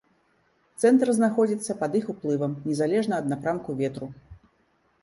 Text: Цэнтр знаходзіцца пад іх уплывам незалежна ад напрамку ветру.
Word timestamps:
Цэнтр 0.83 1.11
знаходзіцца 1.17 1.75
пад 1.83 1.91
іх 2.01 2.09
уплывам 2.15 2.57
незалежна 2.73 3.13
ад 3.23 3.31
напрамку 3.35 3.79
ветру. 3.85 4.13